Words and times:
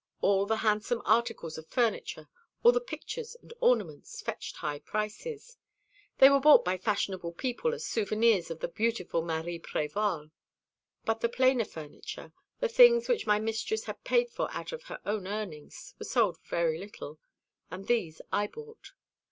All 0.19 0.47
the 0.47 0.55
handsome 0.65 0.99
articles 1.05 1.59
of 1.59 1.67
furniture, 1.67 2.27
all 2.63 2.71
the 2.71 2.81
pictures 2.81 3.37
and 3.43 3.53
ornaments, 3.61 4.19
fetched 4.19 4.55
high 4.55 4.79
prices. 4.79 5.57
They 6.17 6.27
were 6.27 6.39
bought 6.39 6.65
by 6.65 6.79
fashionable 6.79 7.33
people 7.33 7.71
as 7.75 7.85
souvenirs 7.85 8.49
of 8.49 8.61
the 8.61 8.67
beautiful 8.67 9.21
Marie 9.23 9.59
Prévol. 9.59 10.31
But 11.05 11.19
the 11.21 11.29
plainer 11.29 11.65
furniture, 11.65 12.33
the 12.59 12.67
things 12.67 13.07
which 13.07 13.27
my 13.27 13.37
mistress 13.39 13.83
had 13.83 14.03
paid 14.03 14.31
for 14.31 14.51
out 14.51 14.71
of 14.71 14.85
her 14.85 14.99
own 15.05 15.27
earnings, 15.27 15.93
were 15.99 16.05
sold 16.05 16.39
for 16.39 16.49
very 16.49 16.79
little, 16.79 17.19
and 17.69 17.85
these 17.85 18.21
I 18.31 18.47
bought. 18.47 18.93